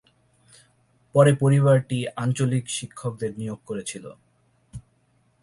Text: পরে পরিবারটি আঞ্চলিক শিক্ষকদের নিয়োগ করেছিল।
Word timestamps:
পরে 1.15 1.31
পরিবারটি 1.41 1.97
আঞ্চলিক 2.15 2.65
শিক্ষকদের 2.77 3.31
নিয়োগ 3.37 3.59
করেছিল। 3.65 4.05